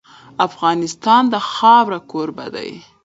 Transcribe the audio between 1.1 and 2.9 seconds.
د خاوره کوربه دی.